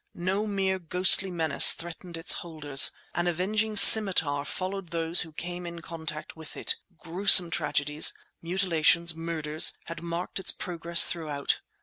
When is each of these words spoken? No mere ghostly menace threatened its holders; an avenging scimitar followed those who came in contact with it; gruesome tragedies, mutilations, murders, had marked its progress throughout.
No 0.15 0.47
mere 0.47 0.79
ghostly 0.79 1.29
menace 1.29 1.73
threatened 1.73 2.17
its 2.17 2.33
holders; 2.41 2.89
an 3.13 3.27
avenging 3.27 3.75
scimitar 3.75 4.45
followed 4.45 4.89
those 4.89 5.21
who 5.21 5.31
came 5.31 5.67
in 5.67 5.83
contact 5.83 6.35
with 6.35 6.57
it; 6.57 6.75
gruesome 6.97 7.51
tragedies, 7.51 8.11
mutilations, 8.41 9.13
murders, 9.13 9.73
had 9.85 10.01
marked 10.01 10.39
its 10.39 10.51
progress 10.51 11.05
throughout. 11.05 11.59